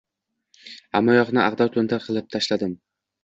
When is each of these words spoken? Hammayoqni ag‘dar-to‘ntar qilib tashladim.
Hammayoqni 0.99 1.43
ag‘dar-to‘ntar 1.43 2.03
qilib 2.09 2.33
tashladim. 2.37 2.73